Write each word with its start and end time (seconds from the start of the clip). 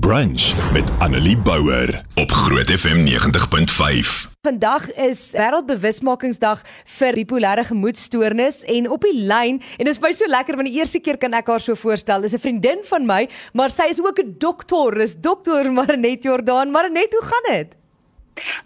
Brunch 0.00 0.72
met 0.72 0.84
Annelie 0.98 1.38
Bouwer 1.38 2.04
op 2.14 2.30
Groot 2.30 2.70
FM 2.70 3.04
90.5. 3.06 4.30
Vandag 4.40 4.92
is 4.92 5.20
Wêreldbewusmakingsdag 5.36 6.62
vir 6.94 7.18
bipolêre 7.20 7.66
gemoedstoornis 7.68 8.62
en 8.72 8.88
op 8.88 9.04
die 9.04 9.12
lyn 9.20 9.60
en 9.60 9.84
dit 9.84 9.92
is 9.92 10.00
my 10.00 10.14
so 10.16 10.24
lekker 10.32 10.56
want 10.56 10.72
die 10.72 10.80
eerste 10.80 11.02
keer 11.04 11.20
kan 11.20 11.36
ek 11.36 11.52
haar 11.52 11.60
so 11.60 11.76
voorstel. 11.76 12.24
Is 12.24 12.32
'n 12.32 12.40
vriendin 12.40 12.80
van 12.88 13.04
my, 13.04 13.28
maar 13.52 13.68
sy 13.70 13.90
is 13.92 14.00
ook 14.00 14.24
'n 14.24 14.34
dokter. 14.38 14.96
Is 14.96 15.14
dokter 15.14 15.68
Marinet 15.72 16.22
Jordaan. 16.22 16.72
Marinet, 16.72 17.12
hoe 17.12 17.28
gaan 17.28 17.52
dit? 17.52 17.81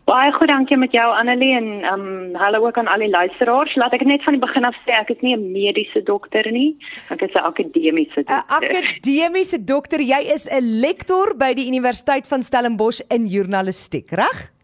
Baie 0.07 0.33
goed, 0.33 0.49
dankie 0.49 0.77
met 0.79 0.93
jou 0.95 1.07
Annelie 1.11 1.55
en 1.57 1.67
ehm 1.83 2.01
um, 2.01 2.35
hallo 2.39 2.67
ook 2.67 2.79
aan 2.79 2.87
al 2.87 3.03
die 3.03 3.11
luisteraars. 3.11 3.75
Laat 3.75 3.93
ek 3.93 4.05
net 4.07 4.23
van 4.23 4.37
die 4.37 4.43
begin 4.43 4.65
af 4.65 4.77
sê 4.87 4.95
ek 4.95 5.11
is 5.11 5.21
nie 5.21 5.35
'n 5.37 5.53
mediese 5.53 6.03
dokter 6.03 6.47
nie. 6.53 6.77
Ek 7.11 7.23
is 7.23 7.35
'n 7.35 7.45
akademiese 7.51 8.23
dokter. 8.23 8.37
'n 8.37 8.55
Akademiese 8.59 9.65
dokter. 9.65 10.01
Jy 10.01 10.23
is 10.35 10.47
'n 10.49 10.81
lektor 10.81 11.35
by 11.37 11.55
die 11.55 11.67
Universiteit 11.67 12.29
van 12.29 12.43
Stellenbosch 12.43 13.01
in 13.09 13.27
journalistiek, 13.27 14.11
reg? 14.11 14.56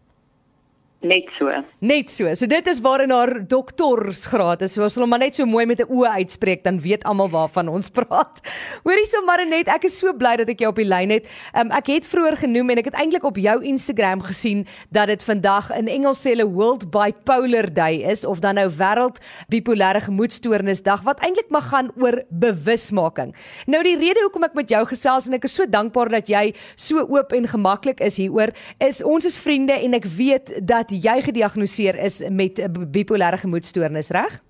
Net 1.03 1.27
so. 1.35 1.51
Net 1.83 2.07
so. 2.07 2.31
So 2.31 2.47
dit 2.47 2.67
is 2.71 2.79
waarin 2.79 3.11
haar 3.11 3.33
doktorsgraad 3.51 4.61
is. 4.63 4.77
So 4.77 4.85
as 4.85 4.95
hulle 4.95 5.07
maar 5.11 5.19
net 5.19 5.35
so 5.35 5.43
mooi 5.45 5.65
met 5.67 5.81
'n 5.83 5.91
o 5.91 6.05
uitspreek, 6.07 6.63
dan 6.63 6.79
weet 6.79 7.03
almal 7.03 7.29
waarvan 7.29 7.67
ons 7.67 7.89
praat. 7.89 8.39
Hoorie 8.85 9.07
so 9.07 9.19
Marinet, 9.25 9.67
ek 9.67 9.83
is 9.83 9.97
so 9.99 10.13
bly 10.13 10.37
dat 10.37 10.47
ek 10.47 10.59
jou 10.63 10.69
op 10.71 10.79
die 10.79 10.87
lyn 10.87 11.11
het. 11.11 11.27
Um, 11.59 11.71
ek 11.71 11.87
het 11.87 12.07
vroeër 12.07 12.37
genoem 12.47 12.69
en 12.69 12.77
ek 12.77 12.85
het 12.85 12.95
eintlik 12.95 13.23
op 13.23 13.35
jou 13.35 13.57
Instagram 13.63 14.21
gesien 14.21 14.65
dat 14.95 15.07
dit 15.07 15.23
vandag 15.23 15.75
in 15.75 15.87
Engels 15.91 16.23
sê 16.23 16.37
hulle 16.37 16.47
World 16.47 16.87
Bipolar 16.89 17.67
Day 17.67 17.99
is 18.07 18.23
of 18.23 18.39
dan 18.39 18.55
nou 18.55 18.69
wêreld 18.71 19.19
bipolêre 19.51 19.99
gemoedstoornisdag 20.07 21.03
wat 21.03 21.19
eintlik 21.19 21.51
mag 21.51 21.67
gaan 21.67 21.91
oor 21.99 22.23
bewusmaking. 22.29 23.35
Nou 23.67 23.83
die 23.83 23.97
rede 23.99 24.23
hoekom 24.23 24.47
ek 24.47 24.55
met 24.55 24.71
jou 24.71 24.85
gesels 24.87 25.27
en 25.27 25.35
ek 25.35 25.43
is 25.43 25.55
so 25.59 25.67
dankbaar 25.67 26.09
dat 26.15 26.31
jy 26.31 26.55
so 26.79 27.03
oop 27.03 27.35
en 27.35 27.43
gemaklik 27.47 27.99
is 27.99 28.21
hieroor 28.23 28.55
is 28.79 29.03
ons 29.03 29.27
is 29.27 29.35
vriende 29.37 29.75
en 29.75 29.99
ek 29.99 30.07
weet 30.07 30.55
dat 30.63 30.92
jy 30.93 31.21
gediagnoseer 31.21 31.95
is 31.99 32.21
met 32.29 32.59
'n 32.59 32.87
bipolêre 32.91 33.37
gemoedstoornis, 33.37 34.11
reg? 34.11 34.41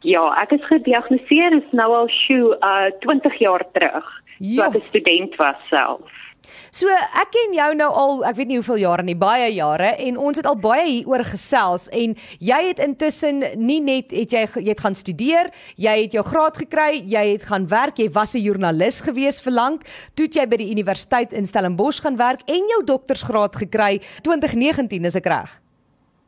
Ja, 0.00 0.24
ek 0.42 0.52
is 0.52 0.66
gediagnoseer 0.66 1.52
is 1.56 1.72
nou 1.72 1.90
al 1.94 2.08
sjoe 2.08 2.56
uh 2.60 2.90
20 3.00 3.38
jaar 3.38 3.64
terug. 3.72 4.06
Toe 4.38 4.64
ek 4.64 4.76
'n 4.76 4.88
student 4.88 5.36
was 5.36 5.56
self. 5.68 6.00
So 6.70 6.88
ek 6.90 7.30
ken 7.34 7.54
jou 7.54 7.68
nou 7.74 7.88
al, 8.02 8.24
ek 8.30 8.36
weet 8.36 8.50
nie 8.50 8.58
hoeveel 8.60 8.82
jare 8.84 9.06
nie, 9.06 9.16
baie 9.18 9.48
jare 9.54 9.94
en 10.06 10.18
ons 10.18 10.36
het 10.36 10.46
al 10.46 10.58
baie 10.60 10.86
hieroor 10.88 11.24
gesels 11.24 11.88
en 11.92 12.16
jy 12.38 12.60
het 12.68 12.82
intussen 12.84 13.44
nie 13.56 13.80
net 13.80 14.14
het 14.16 14.32
jy 14.32 14.46
jy 14.60 14.68
het 14.70 14.84
gaan 14.84 14.94
studeer, 14.98 15.50
jy 15.76 15.96
het 16.02 16.12
jou 16.16 16.24
graad 16.26 16.56
gekry, 16.56 17.02
jy 17.06 17.24
het 17.32 17.48
gaan 17.50 17.68
werk, 17.70 17.98
jy 17.98 18.10
was 18.12 18.34
'n 18.34 18.42
joernalis 18.42 19.00
gewees 19.00 19.40
vir 19.40 19.52
lank, 19.52 19.82
toe 20.14 20.26
jy 20.26 20.46
by 20.46 20.56
die 20.56 20.70
universiteit 20.70 21.32
in 21.32 21.46
Stellenbosch 21.46 22.02
gaan 22.02 22.16
werk 22.16 22.40
en 22.46 22.62
jou 22.68 22.84
doktorsgraad 22.84 23.56
gekry 23.56 24.00
2019 24.22 25.04
is 25.04 25.16
ek 25.16 25.26
reg? 25.26 25.60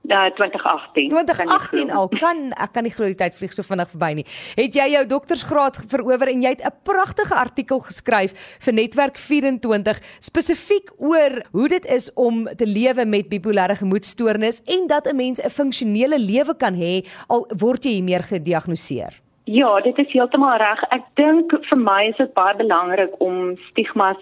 Ja, 0.02 0.30
2018. 0.30 1.08
2018 1.08 1.90
al 1.90 2.08
kan 2.08 2.50
ek 2.58 2.72
kan 2.74 2.82
nie 2.82 2.90
glo 2.90 3.06
die 3.06 3.18
tyd 3.18 3.36
vlieg 3.38 3.52
so 3.54 3.62
vinnig 3.62 3.90
verby 3.92 4.10
nie. 4.18 4.24
Het 4.58 4.74
jy 4.74 4.88
jou 4.96 5.02
doktorsgraad 5.12 5.78
verower 5.92 6.32
en 6.32 6.42
jy 6.42 6.50
het 6.56 6.64
'n 6.66 6.74
pragtige 6.82 7.34
artikel 7.34 7.78
geskryf 7.78 8.34
vir 8.58 8.74
Netwerk 8.74 9.16
24 9.16 10.00
spesifiek 10.18 10.90
oor 10.98 11.46
hoe 11.52 11.68
dit 11.68 11.86
is 11.86 12.10
om 12.14 12.48
te 12.56 12.66
lewe 12.66 13.04
met 13.04 13.28
bipolêre 13.28 13.76
gemoedstoornis 13.78 14.62
en 14.66 14.86
dat 14.86 15.06
'n 15.06 15.16
mens 15.16 15.40
'n 15.40 15.50
funksionele 15.50 16.18
lewe 16.18 16.54
kan 16.56 16.74
hê 16.74 17.06
al 17.28 17.46
word 17.56 17.84
jy 17.84 18.02
meer 18.02 18.22
gediagnoseer. 18.22 19.20
Ja, 19.44 19.80
dit 19.80 19.98
is 19.98 20.12
heeltemal 20.12 20.56
reg. 20.58 20.82
Ek 20.90 21.02
dink 21.14 21.50
vir 21.50 21.78
my 21.78 22.08
is 22.08 22.16
dit 22.16 22.34
baie 22.34 22.56
belangrik 22.56 23.14
om 23.20 23.56
stigmas 23.70 24.18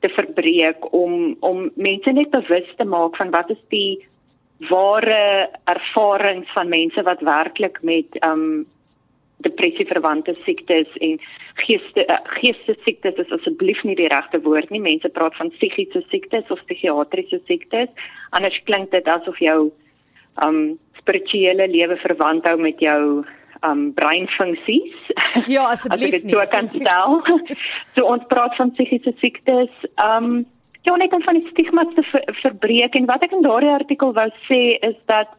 te 0.00 0.08
verbreek 0.08 0.92
om 0.92 1.36
om 1.40 1.70
mense 1.74 2.12
net 2.12 2.30
bewus 2.30 2.68
te 2.76 2.84
maak 2.84 3.16
van 3.16 3.30
wat 3.30 3.50
is 3.50 3.62
die 3.68 4.06
ware 4.58 5.50
ervarings 5.64 6.52
van 6.52 6.68
mense 6.68 7.02
wat 7.02 7.20
werklik 7.20 7.82
met 7.82 8.24
um 8.24 8.66
depressie 9.44 9.86
verwante 9.86 10.34
siektes 10.44 10.88
en 11.04 11.18
geeste 11.54 12.04
uh, 12.06 12.18
geeste 12.38 12.76
siektes 12.84 13.18
is 13.20 13.32
asseblief 13.34 13.82
nie 13.84 13.96
die 13.98 14.08
regte 14.08 14.40
woord 14.40 14.70
nie. 14.72 14.80
Mense 14.80 15.10
praat 15.12 15.36
van 15.36 15.52
psigiese 15.56 16.04
siektes 16.08 16.50
of 16.54 16.62
psigiatriese 16.68 17.40
siektes. 17.48 17.90
Anders 18.30 18.60
klink 18.68 18.92
dit 18.94 19.08
asof 19.08 19.40
jou 19.42 19.72
um 20.44 20.78
spirituele 20.98 21.68
lewe 21.68 21.98
verwant 22.00 22.46
hou 22.48 22.56
met 22.60 22.80
jou 22.80 23.24
um 23.64 23.84
breinfunksies. 23.96 24.96
Ja, 25.50 25.68
asseblief 25.72 26.22
nie. 26.24 26.32
So 26.32 26.46
kan 26.52 26.70
stel. 26.74 27.20
so 27.96 28.08
ons 28.08 28.26
praat 28.30 28.56
van 28.60 28.72
psigiese 28.76 29.14
siektes. 29.20 29.72
Um 30.00 30.44
ja 30.84 30.96
net 30.96 31.14
om 31.16 31.22
van 31.24 31.40
die 31.40 31.48
stigmas 31.50 31.90
te 31.96 32.04
ver, 32.10 32.24
verbreek 32.42 32.94
en 32.94 33.08
wat 33.10 33.24
ek 33.24 33.32
in 33.32 33.44
daardie 33.46 33.72
artikel 33.72 34.12
wou 34.16 34.28
sê 34.48 34.76
is 34.84 34.96
dat 35.10 35.32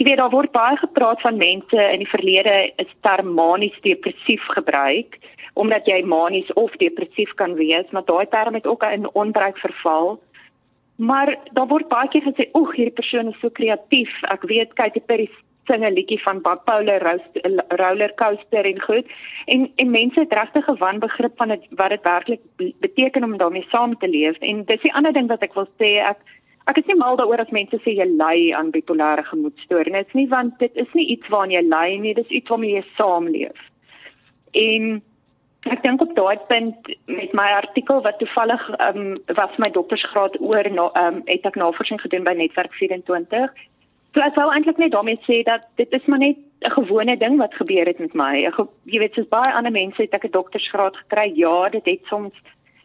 jy 0.00 0.08
weet 0.08 0.20
daar 0.22 0.32
word 0.32 0.52
baie 0.56 0.76
gepraat 0.80 1.20
van 1.20 1.40
mense 1.40 1.86
in 1.92 2.02
die 2.04 2.10
verlede 2.10 2.56
is 2.82 2.92
term 3.06 3.34
manies 3.36 3.76
depressief 3.84 4.44
gebruik 4.56 5.18
omdat 5.54 5.86
jy 5.86 6.00
manies 6.08 6.52
of 6.56 6.72
depressief 6.80 7.34
kan 7.40 7.54
wees 7.60 7.88
maar 7.92 8.06
daai 8.08 8.26
term 8.32 8.54
het 8.56 8.66
ook 8.66 8.84
in 8.88 9.08
onbruik 9.12 9.58
verval. 9.58 10.20
Maar 10.96 11.36
daar 11.52 11.66
word 11.66 11.88
baie 11.88 12.08
keer 12.08 12.24
gesê 12.24 12.48
oeg 12.56 12.74
hierdie 12.76 12.94
persoon 12.94 13.32
is 13.32 13.40
so 13.40 13.50
kreatief. 13.50 14.12
Ek 14.32 14.44
weet 14.48 14.74
Katy 14.78 15.00
Perry 15.00 15.28
sing 15.66 15.84
'n 15.84 15.94
liedjie 15.94 16.22
van 16.22 16.42
bipolar 16.42 17.20
roller 17.68 18.14
coaster 18.14 18.64
en 18.64 18.80
goed. 18.80 19.06
En 19.44 19.70
en 19.76 19.90
mense 19.90 20.20
het 20.20 20.32
regtig 20.32 20.68
'n 20.68 20.76
wanbegrip 20.76 21.36
van 21.36 21.50
het, 21.50 21.66
wat 21.70 21.90
dit 21.90 22.02
werklik 22.02 22.40
beteken 22.80 23.24
om 23.24 23.36
daarmee 23.36 23.66
saam 23.68 23.98
te 23.98 24.08
leef. 24.08 24.38
En 24.38 24.64
dis 24.64 24.80
die 24.80 24.94
ander 24.94 25.12
ding 25.12 25.28
wat 25.28 25.42
ek 25.42 25.54
wil 25.54 25.68
sê 25.78 25.98
ek 25.98 26.18
ek 26.66 26.78
is 26.78 26.86
nie 26.86 26.96
mal 26.96 27.16
daaroor 27.16 27.40
as 27.40 27.50
mense 27.50 27.76
sê 27.82 27.94
jy 27.96 28.06
ly 28.06 28.52
aan 28.54 28.70
bipolêre 28.70 29.24
gemoedstoornis 29.24 30.12
nie 30.12 30.28
want 30.28 30.58
dit 30.58 30.70
is 30.74 30.92
nie 30.92 31.06
iets 31.06 31.28
waarna 31.28 31.52
jy 31.52 31.62
ly 31.62 31.96
nie 31.98 32.14
dis 32.14 32.28
iets 32.28 32.48
waarmee 32.48 32.74
jy 32.74 32.84
saamleef. 32.96 33.58
En 34.52 35.02
ek 35.70 35.82
dink 35.82 36.02
op 36.02 36.14
daai 36.16 36.38
punt 36.48 36.94
met 37.06 37.32
my 37.32 37.50
artikel 37.54 38.02
wat 38.02 38.18
toevallig 38.18 38.62
um, 38.88 39.18
was 39.34 39.58
my 39.58 39.70
doktorsgraad 39.70 40.40
oor 40.40 40.70
na, 40.70 40.90
um, 41.02 41.22
het 41.26 41.46
ek 41.46 41.58
navorsing 41.60 42.00
gedoen 42.00 42.24
by 42.24 42.34
netwerk 42.38 42.74
24 42.74 43.52
So 44.14 44.20
ek 44.20 44.36
wou 44.36 44.50
eintlik 44.52 44.78
net 44.78 44.92
daarmee 44.92 45.20
sê 45.24 45.42
dat 45.42 45.64
dit 45.80 45.92
is 45.92 46.04
maar 46.06 46.18
net 46.18 46.36
'n 46.64 46.70
gewone 46.70 47.16
ding 47.16 47.38
wat 47.38 47.54
gebeur 47.54 47.86
het 47.86 47.98
met 47.98 48.14
my. 48.14 48.44
Ek 48.44 48.56
jy 48.84 48.98
weet 48.98 49.14
soos 49.14 49.28
baie 49.28 49.52
ander 49.52 49.72
mense 49.72 50.02
het 50.02 50.14
ek 50.14 50.24
'n 50.24 50.30
doktorsgraad 50.30 50.96
gekry. 50.96 51.32
Ja, 51.34 51.68
dit 51.68 51.84
het 51.84 52.00
soms 52.04 52.34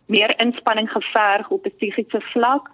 meer 0.08 0.40
inspanning 0.40 0.92
geverg 0.92 1.50
op 1.50 1.66
'n 1.66 1.76
psigiese 1.78 2.22
vlak, 2.22 2.72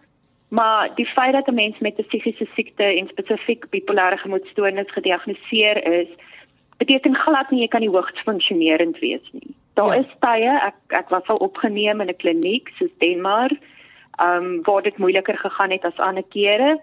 maar 0.50 0.96
die 0.96 1.06
feit 1.06 1.34
dat 1.34 1.48
'n 1.48 1.54
mens 1.54 1.80
met 1.80 1.98
'n 1.98 2.06
psigiese 2.06 2.48
siekte 2.56 2.84
en 2.84 3.08
spesifiek 3.08 3.66
bipolêre 3.70 4.18
gemoedstoornis 4.18 4.92
gediagnoseer 4.92 5.88
is, 6.00 6.08
beteken 6.78 7.16
glad 7.16 7.52
nie 7.52 7.62
jy 7.62 7.68
kan 7.68 7.82
nie 7.82 7.90
hoogs 7.90 8.22
funksionerend 8.24 9.00
wees 9.00 9.30
nie. 9.32 9.56
Daar 9.74 9.96
ja. 9.96 10.02
is 10.02 10.12
tye 10.20 10.52
ek 10.70 10.76
ek 10.88 11.10
was 11.10 11.28
al 11.28 11.38
opgeneem 11.38 12.02
in 12.02 12.10
'n 12.10 12.16
kliniek 12.16 12.70
soos 12.78 12.94
Denmar, 12.98 13.52
ehm 14.20 14.44
um, 14.44 14.62
waar 14.64 14.82
dit 14.82 14.98
moeiliker 14.98 15.38
gegaan 15.38 15.72
het 15.72 15.86
as 15.86 15.98
ander 15.98 16.24
kere. 16.30 16.80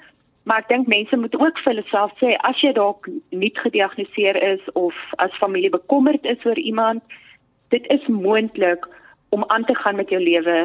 Maar 0.51 0.65
ek 0.65 0.69
dink 0.73 0.89
mense 0.91 1.17
moet 1.17 1.35
ook 1.39 1.59
vir 1.63 1.71
hulle 1.71 1.87
self 1.87 2.15
sê 2.19 2.33
as 2.49 2.59
jy 2.59 2.73
dalk 2.75 3.07
nie 3.31 3.53
gediagnoseer 3.55 4.35
is 4.43 4.65
of 4.75 4.97
as 5.23 5.37
familie 5.39 5.71
bekommerd 5.71 6.25
is 6.27 6.43
oor 6.43 6.59
iemand, 6.59 7.05
dit 7.71 7.87
is 7.95 8.09
moontlik 8.11 8.89
om 9.31 9.45
aan 9.47 9.65
te 9.69 9.77
gaan 9.79 10.01
met 10.01 10.11
jou 10.11 10.19
lewe 10.19 10.57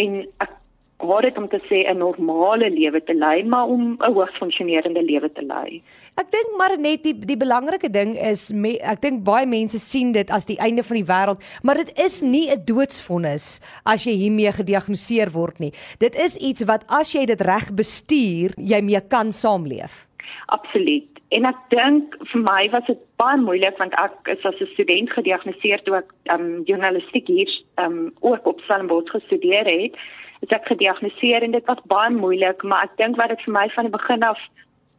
en 0.00 0.16
ek 0.40 0.54
hoor 1.00 1.22
dit 1.22 1.38
om 1.38 1.48
te 1.48 1.60
sê 1.68 1.88
'n 1.88 1.98
normale 1.98 2.70
lewe 2.70 3.02
te 3.04 3.14
lei, 3.14 3.44
maar 3.44 3.66
om 3.66 3.96
'n 3.98 4.12
hoogs 4.12 4.36
funksionerende 4.38 5.02
lewe 5.02 5.32
te 5.32 5.42
lei. 5.42 5.82
Ek 6.16 6.30
dink 6.30 6.56
maar 6.58 6.78
net 6.78 7.02
die 7.02 7.18
die 7.18 7.36
belangrike 7.36 7.90
ding 7.90 8.16
is 8.16 8.52
me, 8.52 8.78
ek 8.78 9.00
dink 9.00 9.24
baie 9.24 9.46
mense 9.46 9.78
sien 9.78 10.12
dit 10.12 10.30
as 10.30 10.46
die 10.46 10.58
einde 10.58 10.82
van 10.82 10.96
die 10.96 11.04
wêreld, 11.04 11.42
maar 11.62 11.74
dit 11.74 11.92
is 12.04 12.22
nie 12.22 12.50
'n 12.50 12.64
doodsvonnis 12.64 13.60
as 13.84 14.04
jy 14.04 14.12
hiermee 14.12 14.52
gediagnoseer 14.52 15.30
word 15.30 15.58
nie. 15.58 15.72
Dit 15.98 16.14
is 16.14 16.36
iets 16.36 16.64
wat 16.64 16.84
as 16.88 17.12
jy 17.12 17.24
dit 17.26 17.40
reg 17.40 17.72
bestuur, 17.74 18.52
jy 18.56 18.80
mee 18.80 19.00
kan 19.00 19.32
saamleef. 19.32 20.06
Absoluut. 20.46 21.10
En 21.30 21.44
ek 21.44 21.58
dink 21.70 22.16
vir 22.32 22.40
my 22.42 22.70
was 22.72 22.86
dit 22.86 22.98
baie 23.16 23.38
moeilik 23.38 23.78
want 23.78 23.94
ek 23.94 24.32
is 24.32 24.44
as 24.44 24.60
'n 24.60 24.66
student 24.72 25.10
gediagnoseer 25.10 25.82
toe 25.82 25.96
ek 25.96 26.08
um 26.34 26.64
journalistiek 26.64 27.26
hier 27.26 27.50
um 27.78 28.12
ook 28.20 28.46
op 28.46 28.60
Stellenbosch 28.60 29.10
gestudeer 29.10 29.66
het 29.66 29.94
is 30.40 30.54
ek 30.56 30.66
gediagnoseer 30.66 31.42
en 31.42 31.50
dit 31.50 31.66
was 31.66 31.82
baie 31.84 32.10
moeilik, 32.10 32.62
maar 32.62 32.88
ek 32.88 32.96
dink 32.96 33.16
wat 33.20 33.28
dit 33.28 33.42
vir 33.44 33.52
my 33.52 33.66
van 33.74 33.88
die 33.88 33.96
begin 33.96 34.22
af 34.26 34.40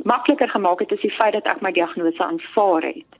makliker 0.04 0.50
gemaak 0.50 0.80
het 0.80 0.92
is 0.92 1.02
die 1.02 1.14
feit 1.14 1.34
dat 1.34 1.48
ek 1.50 1.62
my 1.62 1.72
diagnose 1.72 2.24
aanvaar 2.24 2.86
het. 2.90 3.20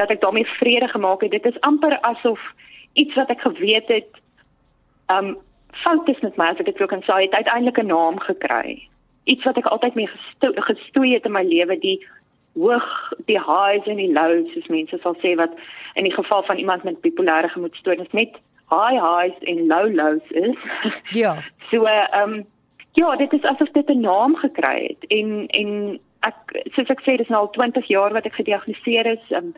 Dat 0.00 0.10
ek 0.10 0.20
daarmee 0.20 0.48
vrede 0.58 0.88
gemaak 0.88 1.20
het. 1.20 1.30
Dit 1.30 1.46
is 1.46 1.60
amper 1.60 1.98
asof 2.00 2.40
iets 2.92 3.14
wat 3.14 3.30
ek 3.32 3.40
geweet 3.40 3.88
het 3.88 4.20
um 5.12 5.36
fout 5.82 6.08
is 6.08 6.20
met 6.20 6.36
my 6.36 6.50
as 6.52 6.60
ek 6.60 6.68
dit 6.68 6.88
kan 6.88 7.04
sê, 7.04 7.24
het 7.24 7.36
uiteindelik 7.36 7.80
'n 7.80 7.86
naam 7.86 8.18
gekry. 8.20 8.88
Iets 9.24 9.44
wat 9.44 9.56
ek 9.56 9.66
altyd 9.66 9.94
mee 9.94 10.06
gesto 10.06 10.52
gestoei 10.54 11.14
het 11.14 11.24
in 11.24 11.32
my 11.32 11.42
lewe, 11.42 11.78
die 11.78 12.06
hoog, 12.54 13.12
die 13.26 13.40
highs 13.40 13.86
en 13.86 13.96
die 13.96 14.12
lows, 14.12 14.52
soos 14.52 14.68
mense 14.68 14.98
sal 15.02 15.16
sê 15.22 15.36
wat 15.36 15.52
in 15.94 16.04
die 16.04 16.12
geval 16.12 16.42
van 16.42 16.58
iemand 16.58 16.82
met 16.82 17.00
bipolêre 17.00 17.48
gemoedstoornis 17.48 18.12
net 18.12 18.40
high 18.70 18.98
highs 19.00 19.38
en 19.40 19.66
low 19.66 19.88
lows 19.94 20.30
is. 20.30 20.56
Ja. 21.22 21.42
So 21.70 21.84
ehm 21.84 22.32
um, 22.32 22.46
ja, 22.92 23.16
dit 23.16 23.32
is 23.32 23.42
asof 23.42 23.70
dit 23.70 23.88
'n 23.88 24.00
naam 24.00 24.36
gekry 24.36 24.86
het 24.88 25.10
en 25.10 25.46
en 25.46 26.00
ek 26.20 26.64
soos 26.74 26.88
ek 26.88 27.00
sê 27.00 27.16
dis 27.16 27.28
nou 27.28 27.40
al 27.40 27.50
20 27.50 27.86
jaar 27.86 28.12
wat 28.12 28.26
ek 28.26 28.34
gediagnoseer 28.34 29.06
is. 29.06 29.24
Um, 29.30 29.54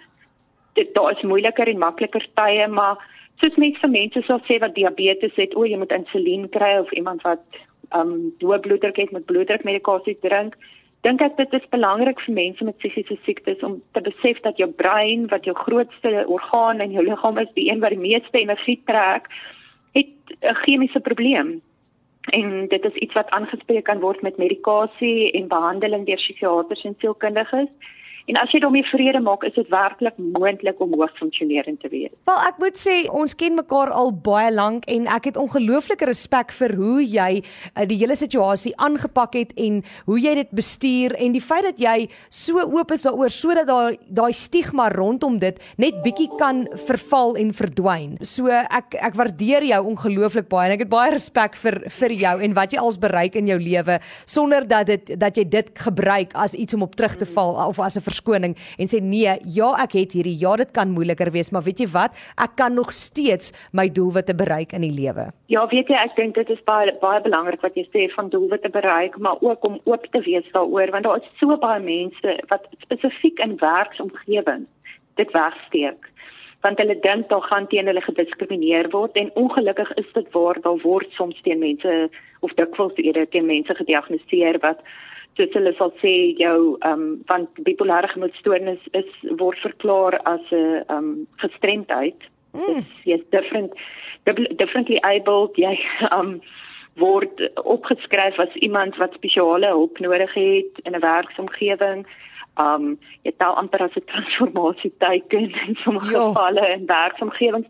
dit 0.72 0.94
daar 0.94 1.10
is 1.10 1.22
moeiliker 1.22 1.68
en 1.68 1.78
makliker 1.78 2.26
tye, 2.34 2.68
maar 2.68 2.98
soos 3.42 3.56
net 3.56 3.78
vir 3.82 3.90
mense 3.90 4.22
sal 4.26 4.40
sê 4.48 4.58
wat 4.58 4.74
diabetes 4.74 5.34
het, 5.36 5.54
o, 5.54 5.64
jy 5.64 5.78
moet 5.78 5.92
insulien 5.92 6.48
kry 6.48 6.78
of 6.78 6.92
iemand 6.92 7.22
wat 7.22 7.44
ehm 7.90 8.00
um, 8.00 8.32
hoë 8.40 8.60
bloeddruk 8.60 8.96
het 8.96 9.12
met 9.12 9.26
bloeddrukmedikasie 9.26 10.16
drink 10.20 10.56
dink 11.04 11.20
ek 11.20 11.36
dit 11.36 11.52
is 11.58 11.66
belangrik 11.72 12.20
vir 12.24 12.34
mense 12.34 12.64
met 12.64 12.78
psigiese 12.80 13.16
siektes 13.24 13.60
om 13.66 13.76
te 13.92 14.00
besef 14.00 14.40
dat 14.46 14.56
jou 14.60 14.70
brein 14.72 15.26
wat 15.32 15.44
jou 15.44 15.54
grootste 15.58 16.24
orgaan 16.26 16.80
in 16.80 16.96
jou 16.96 17.04
liggaam 17.04 17.38
is, 17.42 17.52
die 17.58 17.68
een 17.70 17.82
wat 17.84 17.92
die 17.92 18.00
meeste 18.00 18.40
energie 18.40 18.80
trek, 18.88 19.28
het 19.92 20.36
'n 20.40 20.54
chemiese 20.64 21.00
probleem. 21.00 21.60
En 22.32 22.68
dit 22.68 22.84
is 22.84 22.94
iets 23.04 23.14
wat 23.14 23.30
aangespreek 23.30 23.84
kan 23.84 24.00
word 24.00 24.22
met 24.22 24.36
medikasie 24.36 25.32
en 25.32 25.48
behandeling 25.48 26.06
deur 26.06 26.16
psigiaters 26.16 26.84
en 26.84 26.96
sielkundiges. 26.98 27.68
En 28.24 28.38
as 28.40 28.52
jy 28.54 28.60
daarmee 28.62 28.86
vrede 28.88 29.20
maak, 29.20 29.42
is 29.44 29.52
dit 29.52 29.68
werklik 29.68 30.16
moontlik 30.16 30.78
om 30.80 30.94
hoogs 30.96 31.18
funksionerend 31.20 31.80
te 31.82 31.90
wees. 31.92 32.12
Wel, 32.24 32.38
ek 32.48 32.60
moet 32.62 32.78
sê 32.80 32.94
ons 33.12 33.34
ken 33.36 33.58
mekaar 33.58 33.90
al 33.92 34.14
baie 34.24 34.48
lank 34.52 34.86
en 34.88 35.04
ek 35.12 35.28
het 35.28 35.40
ongelooflike 35.40 36.08
respek 36.08 36.54
vir 36.56 36.72
hoe 36.78 37.02
jy 37.04 37.42
uh, 37.42 37.84
die 37.84 37.98
hele 38.00 38.16
situasie 38.16 38.72
aangepak 38.80 39.36
het 39.36 39.52
en 39.60 39.82
hoe 40.06 40.16
jy 40.16 40.32
dit 40.40 40.54
bestuur 40.56 41.12
en 41.20 41.36
die 41.36 41.42
feit 41.44 41.66
dat 41.68 41.82
jy 41.82 42.08
so 42.32 42.64
oop 42.64 42.94
is 42.96 43.04
daaroor 43.04 43.32
sodat 43.34 43.68
daai 43.68 44.00
daai 44.08 44.32
stigma 44.32 44.88
rondom 44.94 45.36
dit 45.42 45.60
net 45.76 46.00
bietjie 46.06 46.30
kan 46.40 46.64
verval 46.86 47.36
en 47.36 47.52
verdwyn. 47.52 48.16
So 48.24 48.48
ek 48.48 48.96
ek 49.04 49.20
waardeer 49.20 49.68
jou 49.68 49.82
ongelooflik 49.92 50.48
baie 50.48 50.70
en 50.70 50.78
ek 50.78 50.86
het 50.86 50.92
baie 50.96 51.12
respek 51.18 51.60
vir 51.60 51.82
vir 52.00 52.16
jou 52.24 52.34
en 52.48 52.56
wat 52.56 52.72
jy 52.72 52.80
als 52.80 52.96
bereik 53.04 53.36
in 53.36 53.52
jou 53.52 53.60
lewe 53.60 54.00
sonder 54.24 54.64
dat 54.64 54.88
dit 54.88 55.12
dat 55.20 55.36
jy 55.36 55.44
dit 55.44 55.70
gebruik 55.76 56.32
as 56.32 56.56
iets 56.56 56.72
om 56.72 56.88
op 56.88 56.96
terug 56.96 57.20
te 57.20 57.28
val 57.28 57.60
of 57.68 57.84
as 57.84 58.00
'n 58.00 58.13
verskoning 58.14 58.56
en 58.78 58.90
sê 58.90 59.02
nee, 59.02 59.36
ja, 59.56 59.72
ek 59.82 59.98
het 59.98 60.14
hierdie, 60.16 60.36
ja, 60.40 60.54
dit 60.60 60.70
kan 60.76 60.92
moeiliker 60.94 61.32
wees, 61.34 61.50
maar 61.54 61.66
weet 61.66 61.82
jy 61.82 61.88
wat? 61.94 62.16
Ek 62.40 62.56
kan 62.60 62.74
nog 62.78 62.92
steeds 62.94 63.52
my 63.72 63.88
doelwitte 63.90 64.36
bereik 64.38 64.72
in 64.76 64.86
die 64.86 64.94
lewe. 64.94 65.28
Ja, 65.52 65.66
weet 65.70 65.90
jy, 65.92 65.98
ek 65.98 66.16
dink 66.16 66.38
dit 66.38 66.50
is 66.54 66.62
baie 66.68 66.94
baie 67.02 67.20
belangrik 67.24 67.62
wat 67.64 67.76
jy 67.78 67.86
sê 67.90 68.08
van 68.14 68.30
doelwitte 68.32 68.70
bereik, 68.72 69.18
maar 69.18 69.40
ook 69.42 69.64
om 69.66 69.80
oop 69.84 70.06
te 70.12 70.22
wees 70.24 70.46
daaroor 70.54 70.94
want 70.94 71.08
daar 71.08 71.20
is 71.20 71.30
so 71.40 71.58
baie 71.60 71.82
mense 71.82 72.38
wat 72.50 72.66
spesifiek 72.84 73.40
in 73.42 73.58
werksomgewing 73.60 74.66
dit 75.20 75.30
wegsteek 75.34 76.10
want 76.64 76.80
hulle 76.80 76.96
dink 77.04 77.28
daar 77.28 77.44
gaan 77.50 77.66
teen 77.68 77.88
hulle 77.90 78.02
gediskrimineer 78.04 78.88
word 78.92 79.18
en 79.20 79.32
ongelukkig 79.40 79.90
is 80.00 80.12
dit 80.16 80.30
waar 80.36 80.60
daar 80.64 80.80
word 80.82 81.10
soms 81.18 81.40
teen 81.44 81.60
mense 81.60 81.96
of 82.40 82.54
dikwels 82.60 82.96
eerder 83.02 83.28
teen 83.28 83.46
mense 83.50 83.74
gediagnoseer 83.80 84.60
wat 84.64 84.80
soos 85.36 85.54
hulle 85.56 85.74
sal 85.78 85.92
sê 86.02 86.14
jou 86.38 86.76
ehm 86.80 86.92
um, 86.92 87.22
want 87.30 87.62
bipolêre 87.66 88.08
gemoedstoornis 88.12 88.82
is 88.92 89.10
word 89.40 89.58
verklaar 89.58 90.20
as 90.24 90.44
'n 90.50 90.84
ehm 90.88 90.98
um, 90.98 91.26
gestremdheid. 91.42 92.20
Mm. 92.52 92.84
Jy's 93.04 93.24
different 93.30 93.72
differently 94.56 95.00
able 95.02 95.50
jy 95.56 95.74
ehm 96.10 96.20
um, 96.20 96.40
word 96.94 97.50
opgeskryf 97.64 98.38
as 98.38 98.54
iemand 98.54 98.96
wat 98.96 99.14
spesiale 99.14 99.66
hulp 99.66 99.98
nodig 99.98 100.34
het 100.34 100.72
in 100.82 100.94
'n 100.94 101.00
werksomgewing. 101.00 102.06
Um 102.56 102.98
jy 103.22 103.32
tel 103.36 103.56
amper 103.56 103.82
as 103.82 103.96
'n 103.96 104.04
transformasie 104.06 104.92
teiken 104.98 105.50
in 105.66 105.76
sommige 105.82 106.10
jo. 106.10 106.32
gevalle 106.32 106.68
in 106.68 106.86
werksomgewings. 106.86 107.68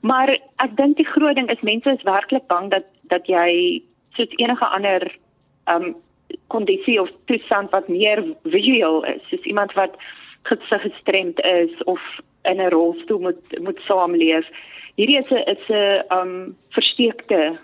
Maar 0.00 0.28
ek 0.56 0.76
dink 0.76 0.96
die 0.96 1.12
groot 1.14 1.34
ding 1.34 1.50
is 1.50 1.60
mense 1.60 1.90
is 1.90 2.02
werklik 2.02 2.46
bang 2.46 2.70
dat 2.70 2.84
dat 3.02 3.26
jy 3.26 3.82
soos 4.10 4.28
enige 4.36 4.66
ander 4.66 5.16
um 5.64 5.96
kondisie 6.46 7.00
of 7.00 7.10
toestand 7.24 7.70
wat 7.70 7.88
meer 7.88 8.24
visueel 8.42 9.04
is, 9.04 9.22
soos 9.28 9.42
iemand 9.42 9.72
wat 9.72 9.96
gestremd 10.78 11.40
is 11.40 11.84
of 11.84 12.00
in 12.42 12.60
'n 12.60 12.70
rolstoel 12.70 13.18
moet 13.18 13.58
moet 13.60 13.80
saamleef. 13.80 14.48
Hierdie 14.94 15.18
is 15.18 15.30
'n 15.30 15.44
is 15.54 15.68
'n 15.68 16.04
um 16.18 16.56
versteekte 16.68 17.58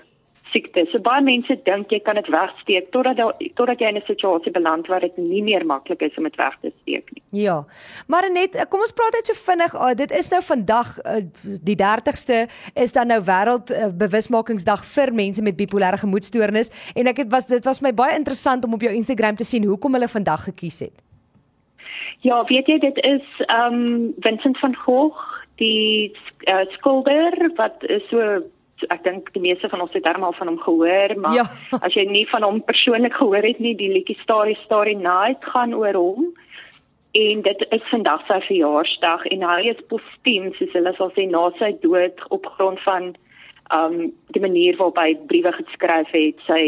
siekte. 0.52 0.84
So 0.92 1.00
baie 1.02 1.22
mense 1.24 1.56
dink 1.66 1.92
jy 1.92 2.00
kan 2.06 2.18
dit 2.20 2.28
wegsteek 2.32 2.90
totdat 2.94 3.20
totdat 3.58 3.80
jy 3.80 3.88
in 3.92 3.96
'n 3.96 4.06
situasie 4.06 4.52
beland 4.52 4.86
waar 4.86 5.00
dit 5.00 5.16
nie 5.16 5.42
meer 5.42 5.66
maklik 5.66 6.02
is 6.02 6.16
om 6.16 6.24
dit 6.24 6.36
weg 6.36 6.56
te 6.60 6.72
steek 6.82 7.10
nie. 7.12 7.22
Ja. 7.42 7.64
Maar 8.06 8.30
net 8.30 8.56
kom 8.68 8.80
ons 8.80 8.92
praat 8.92 9.12
net 9.12 9.26
so 9.26 9.34
vinnig. 9.34 9.74
Oh, 9.74 9.94
dit 9.94 10.10
is 10.10 10.28
nou 10.30 10.42
vandag 10.42 10.98
uh, 11.04 11.22
die 11.42 11.76
30ste 11.76 12.48
is 12.74 12.92
dan 12.92 13.06
nou 13.06 13.20
wêreld 13.20 13.70
uh, 13.70 13.88
bewusmakingsdag 13.92 14.84
vir 14.84 15.12
mense 15.12 15.42
met 15.42 15.56
bipolêre 15.56 15.98
gemoedstoornis 15.98 16.70
en 16.94 17.06
ek 17.06 17.16
het 17.16 17.30
was 17.30 17.46
dit 17.46 17.64
was 17.64 17.80
my 17.80 17.92
baie 17.92 18.16
interessant 18.16 18.64
om 18.64 18.74
op 18.74 18.80
jou 18.80 18.92
Instagram 18.94 19.36
te 19.36 19.44
sien 19.44 19.64
hoekom 19.64 19.92
hulle 19.92 20.08
vandag 20.08 20.44
gekies 20.44 20.80
het. 20.80 20.96
Ja, 22.22 22.44
weet 22.44 22.66
jy 22.66 22.78
dit 22.78 22.98
is 23.04 23.24
ehm 23.46 23.74
um, 23.74 24.14
Vincent 24.20 24.58
van 24.58 24.76
Gogh, 24.76 25.22
die 25.56 26.12
uh, 26.48 26.64
skilder 26.76 27.50
wat 27.56 27.82
so 28.10 28.42
ek 28.88 29.04
dink 29.04 29.32
die 29.32 29.42
meeste 29.42 29.68
van 29.68 29.80
ons 29.80 29.92
het 29.92 30.04
darmal 30.04 30.32
van 30.32 30.46
hom 30.46 30.58
gehoor, 30.58 31.16
maar 31.16 31.34
ja. 31.34 31.44
as 31.86 31.94
jy 31.94 32.04
nie 32.08 32.26
van 32.30 32.42
hom 32.42 32.62
persoonlik 32.62 33.14
gehoor 33.14 33.42
het 33.42 33.58
nie, 33.58 33.74
die 33.76 33.92
liedjie 33.92 34.18
Starry 34.22 34.56
Starry 34.64 34.94
Night 34.94 35.44
gaan 35.44 35.74
oor 35.74 35.94
hom. 35.94 36.32
En 37.12 37.42
dit 37.42 37.66
is 37.70 37.82
vandag 37.90 38.22
sy 38.26 38.38
verjaarsdag 38.46 39.26
en 39.34 39.42
hy 39.44 39.68
is 39.74 39.82
postuum, 39.90 40.48
soos 40.56 40.72
hulle 40.72 40.94
sal 40.96 41.12
sê, 41.12 41.26
na 41.28 41.50
sy 41.58 41.74
dood 41.82 42.22
op 42.32 42.46
grond 42.56 42.80
van 42.86 43.12
um 43.72 43.98
die 44.34 44.40
manier 44.40 44.76
waarop 44.76 44.98
hy 45.00 45.12
briewe 45.28 45.52
geskryf 45.52 46.08
het, 46.12 46.40
sy 46.48 46.62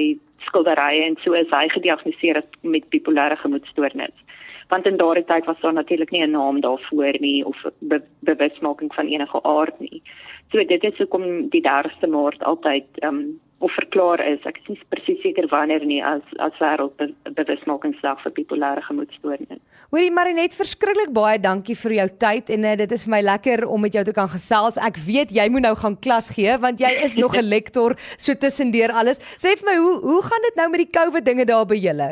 skilderye 0.44 1.06
en 1.06 1.16
so 1.24 1.32
is 1.36 1.50
hy 1.52 1.66
gediagnoseer 1.72 2.42
met 2.62 2.88
bipolêre 2.92 3.36
gemoedstoornis. 3.40 4.14
Want 4.68 4.86
in 4.88 4.96
daardie 5.00 5.24
tyd 5.28 5.44
was 5.48 5.60
daar 5.60 5.72
natuurlik 5.76 6.10
nie 6.10 6.24
'n 6.24 6.30
naam 6.30 6.60
daarvoor 6.60 7.16
nie 7.20 7.44
of 7.44 7.56
be 7.78 8.02
bewusmaking 8.20 8.94
van 8.94 9.06
enige 9.06 9.42
aard 9.42 9.80
nie. 9.80 10.02
So 10.52 10.64
dit 10.64 10.84
is 10.84 10.98
hoekom 10.98 11.48
die 11.50 11.62
30ste 11.64 12.10
Maart 12.10 12.42
altyd 12.42 12.86
ehm 13.02 13.14
um, 13.14 13.40
of 13.64 13.72
verklaar 13.72 14.20
is. 14.20 14.42
Ek 14.44 14.58
is 14.60 14.72
nie 14.72 14.80
presies 14.92 15.20
seker 15.24 15.46
wanneer 15.48 15.84
nie 15.88 16.00
as 16.04 16.24
as 16.42 16.56
wêreld 16.60 17.00
bewusmakingsdag 17.38 18.20
vir 18.24 18.34
bipolêre 18.36 18.82
gemoedstoornis. 18.84 19.62
Hoorie 19.94 20.12
Marinet, 20.12 20.56
verskriklik 20.58 21.12
baie 21.16 21.38
dankie 21.40 21.76
vir 21.84 21.96
jou 22.00 22.08
tyd 22.26 22.52
en 22.56 22.66
uh, 22.66 22.74
dit 22.82 22.92
is 22.96 23.06
vir 23.06 23.14
my 23.14 23.22
lekker 23.24 23.64
om 23.70 23.84
met 23.86 23.96
jou 23.96 24.04
te 24.04 24.16
kan 24.16 24.28
gesels. 24.28 24.76
Ek 24.90 25.00
weet 25.06 25.32
jy 25.34 25.48
moet 25.54 25.64
nou 25.68 25.74
gaan 25.80 25.96
klas 25.96 26.28
gee 26.34 26.58
want 26.60 26.82
jy 26.82 26.92
is 27.06 27.16
nog 27.20 27.36
'n 27.40 27.48
lektor 27.48 27.96
so 28.18 28.34
tussendeur 28.34 28.92
alles. 28.92 29.22
Sê 29.38 29.56
vir 29.56 29.70
my 29.70 29.78
hoe 29.80 29.96
hoe 30.10 30.22
gaan 30.28 30.48
dit 30.50 30.60
nou 30.60 30.68
met 30.74 30.84
die 30.84 30.94
COVID 31.00 31.24
dinge 31.24 31.48
daar 31.48 31.66
by 31.66 31.80
julle? 31.80 32.10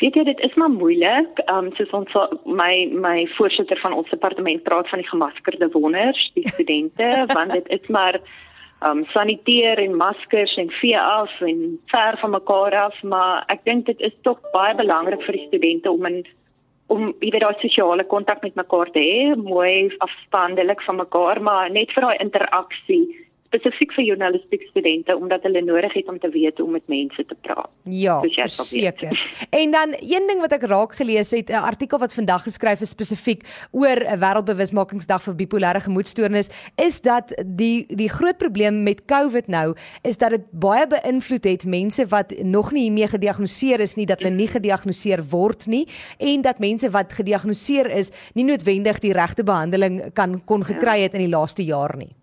Weet 0.00 0.14
jy 0.14 0.24
dit 0.28 0.40
is 0.40 0.54
maar 0.54 0.70
moeilik. 0.70 1.38
Ehm 1.44 1.66
um, 1.66 1.70
soos 1.76 1.92
ons 1.96 2.16
my 2.44 2.88
my 2.92 3.26
voorsitter 3.36 3.78
van 3.80 3.92
ons 3.92 4.10
departement 4.10 4.62
praat 4.62 4.88
van 4.88 5.00
die 5.00 5.08
gemaskerde 5.08 5.68
wonders, 5.72 6.30
die 6.34 6.48
studente, 6.54 7.24
want 7.32 7.52
dit 7.52 7.68
is 7.68 7.86
maar 7.88 8.20
ehm 8.20 8.98
um, 8.98 9.04
saniteer 9.14 9.78
en 9.78 9.96
maskers 9.96 10.56
en 10.56 10.70
vee 10.70 11.00
af 11.00 11.40
en 11.40 11.80
ver 11.86 12.18
van 12.20 12.30
mekaar 12.30 12.74
af, 12.76 13.02
maar 13.02 13.44
ek 13.46 13.64
dink 13.64 13.86
dit 13.86 14.00
is 14.00 14.16
tog 14.22 14.40
baie 14.52 14.74
belangrik 14.74 15.22
vir 15.24 15.38
die 15.38 15.46
studente 15.46 15.90
om 15.90 16.04
in 16.06 16.26
om 16.86 17.14
weer 17.18 17.40
daai 17.40 17.56
sosiale 17.58 18.04
kontak 18.04 18.42
met 18.42 18.54
mekaar 18.54 18.90
te 18.94 19.02
hê, 19.02 19.34
mooi 19.34 19.90
afstandelik 19.98 20.82
van 20.86 20.96
mekaar, 20.96 21.40
maar 21.42 21.70
net 21.70 21.90
vir 21.90 22.04
daai 22.04 22.20
interaksie 22.22 23.25
spesifiek 23.46 23.94
vir 23.96 24.04
journalistiek 24.10 24.66
studente 24.70 25.16
omdat 25.16 25.42
hulle 25.46 25.62
nodig 25.64 25.94
het 25.96 26.08
om 26.08 26.18
te 26.18 26.30
weet 26.34 26.58
hoe 26.58 26.66
om 26.66 26.72
met 26.76 26.86
mense 26.90 27.24
te 27.26 27.36
praat. 27.46 27.70
Ja, 27.82 28.20
seker. 28.46 29.14
En 29.50 29.70
dan 29.70 29.94
een 30.00 30.26
ding 30.28 30.40
wat 30.40 30.52
ek 30.56 30.66
raak 30.70 30.94
gelees 30.98 31.30
het, 31.30 31.50
'n 31.50 31.66
artikel 31.72 31.98
wat 31.98 32.14
vandag 32.14 32.42
geskryf 32.42 32.80
is 32.80 32.90
spesifiek 32.90 33.42
oor 33.70 33.98
'n 34.02 34.18
wêreldbewusmakingsdag 34.18 35.22
vir 35.22 35.34
bipolêre 35.34 35.80
gemoedstoornis, 35.80 36.50
is 36.76 37.00
dat 37.00 37.34
die 37.44 37.86
die 37.88 38.08
groot 38.08 38.38
probleem 38.38 38.82
met 38.82 39.04
COVID 39.04 39.46
nou 39.46 39.74
is 40.02 40.18
dat 40.18 40.30
dit 40.30 40.44
baie 40.50 40.86
beïnvloed 40.86 41.44
het 41.44 41.64
mense 41.64 42.06
wat 42.06 42.34
nog 42.42 42.72
nie 42.72 42.82
hiermee 42.82 43.08
gediagnoseer 43.08 43.80
is 43.80 43.94
nie, 43.94 44.06
dat 44.06 44.20
hulle 44.20 44.34
nie 44.34 44.48
gediagnoseer 44.48 45.24
word 45.30 45.66
nie 45.66 45.86
en 46.18 46.42
dat 46.42 46.58
mense 46.58 46.90
wat 46.90 47.12
gediagnoseer 47.12 47.90
is, 47.90 48.10
nie 48.34 48.44
noodwendig 48.44 48.98
die 48.98 49.12
regte 49.12 49.44
behandeling 49.44 50.12
kan 50.12 50.44
kon 50.44 50.64
gekry 50.64 51.00
het 51.02 51.14
in 51.14 51.20
die 51.20 51.36
laaste 51.36 51.64
jaar 51.64 51.96
nie. 51.96 52.14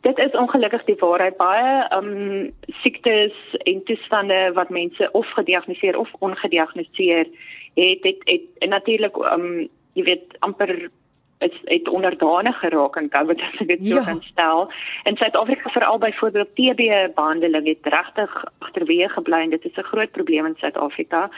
Dit 0.00 0.18
is 0.18 0.30
ongelukkig 0.30 0.84
die 0.84 0.98
waarheid 0.98 1.36
baie 1.36 1.86
um 1.96 2.50
siektes 2.82 3.34
en 3.64 3.82
toestande 3.84 4.50
wat 4.54 4.68
mense 4.68 5.08
of 5.12 5.30
gediagnoseer 5.30 5.98
of 5.98 6.10
ongediagnoseer 6.18 7.26
het 7.74 8.02
het, 8.02 8.20
het 8.24 8.42
en 8.58 8.68
natuurlik 8.68 9.16
um 9.16 9.68
jy 9.94 10.04
weet 10.04 10.36
amper 10.38 10.90
is 11.38 11.60
het 11.64 11.88
onderdanig 11.88 12.58
geraak 12.58 12.96
aan 12.96 13.08
COVID 13.08 13.40
as 13.40 13.60
ek 13.60 13.68
dit 13.68 13.82
ja. 13.82 13.96
so 13.96 14.04
kan 14.04 14.22
stel. 14.22 14.70
In 15.04 15.16
Suid-Afrika 15.16 15.70
veral 15.70 15.98
byvoorbeeld 15.98 16.54
TB 16.54 17.14
behandeling 17.14 17.66
het 17.66 17.92
regtig 17.94 18.44
agterweë 18.58 19.08
gebly 19.16 19.40
en 19.44 19.50
dit 19.50 19.64
is 19.64 19.76
'n 19.76 19.90
groot 19.92 20.10
probleem 20.10 20.46
in 20.46 20.56
Suid-Afrika. 20.58 21.30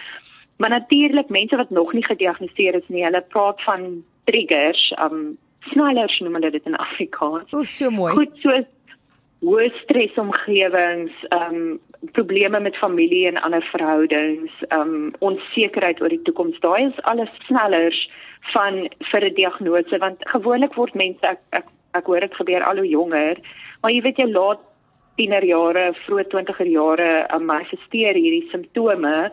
Maar 0.57 0.71
natuurlik 0.71 1.28
mense 1.28 1.57
wat 1.57 1.71
nog 1.71 1.93
nie 1.93 2.05
gediagnoseer 2.05 2.75
is 2.75 2.88
nie, 2.88 3.05
hulle 3.05 3.25
praat 3.28 3.62
van 3.62 4.05
triggers 4.25 4.95
um 4.99 5.38
snellers 5.73 6.19
noem 6.21 6.39
hulle 6.39 6.51
dit 6.51 6.67
in 6.67 6.77
Afrikaans. 6.77 7.53
O, 7.53 7.65
so 7.65 7.91
mooi. 7.91 8.13
Goed, 8.17 8.35
so 8.43 8.55
hoë 9.47 9.71
stresomgewings, 9.83 11.13
ehm 11.31 11.61
um, 11.61 11.81
probleme 12.13 12.61
met 12.61 12.77
familie 12.77 13.27
en 13.27 13.41
ander 13.41 13.65
verhoudings, 13.73 14.53
ehm 14.69 14.81
um, 14.81 15.11
onsekerheid 15.19 16.01
oor 16.01 16.13
die 16.13 16.23
toekoms. 16.29 16.61
Daai 16.61 16.87
is 16.87 17.03
alles 17.11 17.33
snellers 17.47 18.01
van 18.53 18.87
vir 19.11 19.25
'n 19.25 19.35
diagnose 19.35 19.99
want 19.99 20.19
gewoonlik 20.33 20.75
word 20.75 20.95
mense 20.95 21.27
ek 21.27 21.41
ek, 21.51 21.67
ek 21.93 22.07
hoor 22.07 22.21
dit 22.21 22.35
gebeur 22.35 22.63
al 22.63 22.77
hoe 22.77 22.89
jonger, 22.89 23.37
maar 23.83 23.93
jy 23.93 24.03
weet 24.03 24.19
jy 24.19 24.29
laat 24.31 24.61
tienerjare, 25.17 25.95
vroeë 26.05 26.27
20er 26.33 26.69
jare 26.69 27.27
um, 27.35 27.45
manifesteer 27.45 28.15
hierdie 28.15 28.49
simptome 28.51 29.31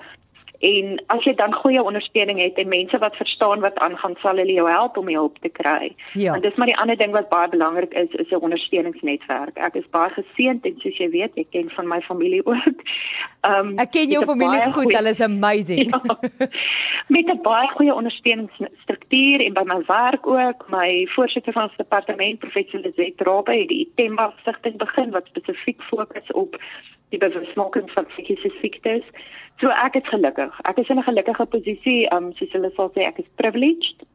En 0.64 1.02
as 1.12 1.26
jy 1.28 1.34
dan 1.36 1.52
goeie 1.54 1.82
ondersteuning 1.84 2.40
het 2.40 2.60
en 2.62 2.70
mense 2.72 2.98
wat 2.98 3.16
verstaan 3.20 3.60
wat 3.60 3.80
aangaan, 3.84 4.14
sal 4.22 4.38
hulle 4.40 4.54
jou 4.56 4.70
help 4.70 4.98
om 4.98 5.10
hulp 5.12 5.40
te 5.44 5.50
kry. 5.50 5.90
Ja. 6.14 6.38
En 6.38 6.42
dis 6.42 6.56
maar 6.56 6.72
die 6.72 6.78
ander 6.80 6.96
ding 6.98 7.12
wat 7.12 7.28
baie 7.30 7.50
belangrik 7.52 7.94
is, 7.94 8.12
is 8.12 8.32
'n 8.32 8.40
ondersteuningsnetwerk. 8.48 9.58
Ek 9.58 9.76
is 9.76 9.90
baie 9.90 10.10
geseënd 10.10 10.66
en 10.66 10.76
soos 10.80 10.98
jy 10.98 11.10
weet, 11.10 11.36
ek 11.36 11.52
ken 11.52 11.70
van 11.70 11.88
my 11.88 12.00
familie 12.02 12.46
ook. 12.54 12.80
Um 13.42 13.76
Ek 13.78 13.92
ken 13.92 14.10
jou 14.10 14.24
familie 14.26 14.62
goed, 14.62 14.74
goeie, 14.74 14.96
hulle 14.96 15.10
is 15.10 15.22
amazing. 15.22 15.82
Ja, 15.94 16.18
met 17.08 17.28
'n 17.28 17.42
baie 17.42 17.68
goeie 17.68 17.94
ondersteuningsstruktuur 17.94 19.40
en 19.46 19.54
by 19.54 19.64
my 19.66 19.82
werk 19.88 20.28
ook, 20.28 20.66
my 20.70 21.08
voorsitter 21.16 21.54
van 21.54 21.64
ons 21.64 21.76
departement, 21.78 22.40
professor 22.40 22.80
Lizet 22.80 23.22
Rabbe, 23.22 23.52
het 23.52 23.68
die 23.68 23.92
Temba 23.96 24.34
stigting 24.42 24.78
begin 24.78 25.12
wat 25.12 25.26
spesifiek 25.26 25.82
fokus 25.82 26.32
op 26.32 26.56
die 27.14 27.22
bewusmaking 27.22 27.92
van 27.94 28.10
psigiese 28.12 28.52
siektes. 28.60 29.06
So 29.62 29.70
ek 29.70 30.00
is 30.02 30.10
gelukkig. 30.10 30.56
Ek 30.70 30.82
is 30.82 30.90
in 30.90 31.00
'n 31.00 31.10
gelukkige 31.10 31.46
posisie, 31.46 32.10
um 32.16 32.34
soos 32.34 32.52
hulle 32.52 32.72
sal 32.76 32.92
sê, 32.92 33.06
ek 33.08 33.20
is 33.20 33.30
privileged 33.36 34.06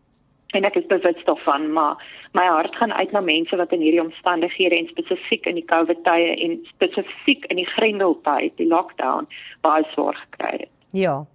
en 0.56 0.64
ek 0.64 0.76
is 0.76 0.86
bewus 0.88 1.24
daarvan, 1.28 1.72
maar 1.72 1.96
my 2.32 2.46
hart 2.46 2.76
gaan 2.76 2.92
uit 2.92 3.12
na 3.12 3.20
mense 3.20 3.56
wat 3.56 3.72
in 3.72 3.84
hierdie 3.84 4.02
omstandighede 4.02 4.76
en 4.78 4.88
spesifiek 4.88 5.46
in 5.46 5.54
die 5.60 5.68
COVID 5.68 6.04
tye 6.04 6.34
en 6.44 6.58
spesifiek 6.72 7.44
in 7.52 7.56
die 7.56 7.68
grendeltyd, 7.76 8.56
die 8.56 8.66
lockdown, 8.66 9.28
baie 9.60 9.84
swaar 9.92 10.16
gekry 10.16 10.56
het. 10.64 10.72
Ja. 10.96 11.26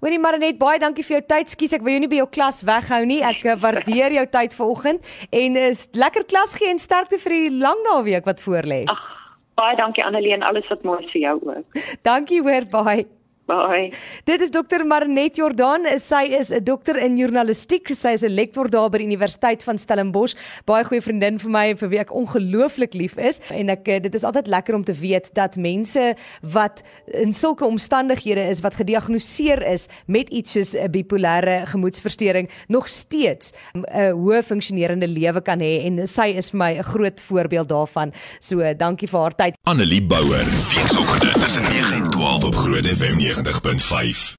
Hoorie 0.00 0.18
maar 0.18 0.38
net 0.38 0.58
baie 0.58 0.78
dankie 0.80 1.04
vir 1.04 1.18
jou 1.18 1.24
tyd. 1.28 1.50
Skus 1.52 1.74
ek 1.76 1.82
wil 1.84 1.92
jou 1.92 2.00
nie 2.00 2.08
by 2.08 2.22
jou 2.22 2.28
klas 2.32 2.62
weghou 2.64 3.02
nie. 3.04 3.20
Ek 3.20 3.44
eh, 3.44 3.58
waardeer 3.60 4.16
jou 4.16 4.26
tyd 4.32 4.56
vanoggend 4.56 5.10
en 5.30 5.56
is 5.56 5.88
lekker 5.92 6.24
klas 6.24 6.56
gee 6.56 6.70
en 6.72 6.80
sterkte 6.80 7.20
vir 7.20 7.36
die 7.36 7.50
lang 7.60 7.84
naweek 7.84 8.24
wat 8.24 8.40
voorlê. 8.40 8.86
Ag, 8.88 9.21
baie 9.54 9.76
dankie 9.76 10.04
Annelie 10.04 10.32
en 10.32 10.42
alles 10.42 10.68
wat 10.68 10.82
mooi 10.82 11.02
vir 11.12 11.20
jou 11.20 11.40
ook. 11.56 11.82
dankie 12.02 12.42
hoor 12.42 12.66
baie. 12.70 13.06
Bye. 13.46 13.90
Dit 14.24 14.40
is 14.40 14.52
dokter 14.54 14.84
Marnet 14.86 15.36
Jordan. 15.36 15.86
Sy 15.98 16.30
is 16.38 16.52
'n 16.52 16.62
dokter 16.62 16.96
in 16.96 17.16
journalistiek. 17.16 17.88
Sy 17.88 18.08
is 18.14 18.22
'n 18.22 18.30
lektor 18.30 18.70
daar 18.70 18.88
by 18.88 18.98
die 18.98 19.06
Universiteit 19.06 19.62
van 19.62 19.78
Stellenbosch. 19.78 20.36
Baie 20.64 20.84
goeie 20.84 21.02
vriendin 21.02 21.38
vir 21.38 21.50
my 21.50 21.74
vir 21.74 21.88
wie 21.88 21.98
ek 21.98 22.14
ongelooflik 22.14 22.94
lief 22.94 23.16
is 23.18 23.40
en 23.50 23.68
ek 23.68 23.88
eh, 23.88 24.00
dit 24.00 24.14
is 24.14 24.22
altyd 24.24 24.46
lekker 24.46 24.74
om 24.74 24.84
te 24.84 24.94
weet 24.94 25.34
dat 25.34 25.56
mense 25.56 26.14
wat 26.42 26.82
in 27.06 27.32
sulke 27.32 27.64
omstandighede 27.64 28.48
is 28.48 28.60
wat 28.60 28.74
gediagnoseer 28.74 29.62
is 29.62 29.88
met 30.06 30.28
iets 30.30 30.52
soos 30.52 30.74
'n 30.76 30.90
bipolêre 30.90 31.66
gemoedstoornis 31.66 32.48
nog 32.68 32.88
steeds 32.88 33.52
'n 33.74 34.12
hoë 34.14 34.42
funksionerende 34.42 35.08
lewe 35.08 35.40
kan 35.42 35.58
hê 35.58 35.84
en 35.84 36.06
sy 36.06 36.32
is 36.36 36.50
vir 36.50 36.58
my 36.58 36.78
'n 36.78 36.82
groot 36.82 37.20
voorbeeld 37.20 37.68
daarvan. 37.68 38.12
So 38.40 38.74
dankie 38.74 39.08
vir 39.08 39.20
haar 39.20 39.34
tyd. 39.34 39.54
Annelie 39.64 40.02
Bouwer. 40.02 40.44
Weekoggend 40.44 41.40
tussen 41.40 41.62
9 41.62 42.04
en 42.04 42.10
12 42.10 42.44
op 42.44 42.54
Groot 42.54 42.86
FM 42.86 43.32
90.5. 43.44 44.36